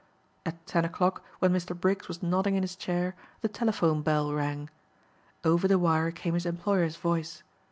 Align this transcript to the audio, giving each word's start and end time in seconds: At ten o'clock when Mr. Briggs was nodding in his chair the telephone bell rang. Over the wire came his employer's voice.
At 0.47 0.65
ten 0.65 0.83
o'clock 0.83 1.23
when 1.37 1.53
Mr. 1.53 1.79
Briggs 1.79 2.07
was 2.07 2.23
nodding 2.23 2.55
in 2.55 2.63
his 2.63 2.75
chair 2.75 3.15
the 3.41 3.47
telephone 3.47 4.01
bell 4.01 4.33
rang. 4.33 4.71
Over 5.43 5.67
the 5.67 5.77
wire 5.77 6.09
came 6.09 6.33
his 6.33 6.47
employer's 6.47 6.95
voice. 6.95 7.43